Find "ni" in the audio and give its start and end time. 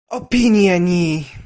0.85-1.03